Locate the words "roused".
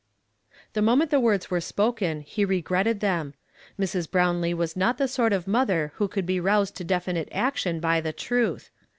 6.39-6.75